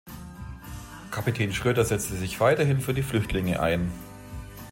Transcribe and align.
Kapitän 1.11 1.53
Schröder 1.53 1.85
setzte 1.85 2.15
sich 2.15 2.39
weiterhin 2.39 2.79
für 2.81 2.95
die 2.95 3.03
Flüchtlinge 3.03 3.59
ein. 3.59 3.91